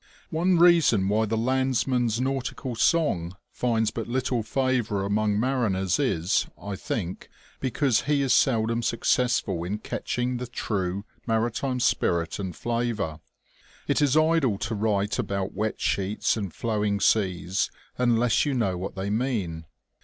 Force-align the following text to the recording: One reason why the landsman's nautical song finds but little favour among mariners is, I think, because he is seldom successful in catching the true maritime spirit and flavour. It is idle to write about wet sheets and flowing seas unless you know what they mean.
One 0.31 0.57
reason 0.57 1.07
why 1.09 1.27
the 1.27 1.37
landsman's 1.37 2.19
nautical 2.19 2.73
song 2.73 3.35
finds 3.51 3.91
but 3.91 4.07
little 4.07 4.41
favour 4.41 5.05
among 5.05 5.39
mariners 5.39 5.99
is, 5.99 6.47
I 6.59 6.75
think, 6.75 7.29
because 7.59 8.01
he 8.01 8.23
is 8.23 8.33
seldom 8.33 8.81
successful 8.81 9.63
in 9.63 9.77
catching 9.77 10.37
the 10.37 10.47
true 10.47 11.05
maritime 11.27 11.79
spirit 11.79 12.39
and 12.39 12.55
flavour. 12.55 13.19
It 13.87 14.01
is 14.01 14.17
idle 14.17 14.57
to 14.57 14.73
write 14.73 15.19
about 15.19 15.53
wet 15.53 15.79
sheets 15.79 16.35
and 16.35 16.51
flowing 16.51 16.99
seas 16.99 17.69
unless 17.95 18.43
you 18.43 18.55
know 18.55 18.79
what 18.79 18.95
they 18.95 19.11
mean. 19.11 19.67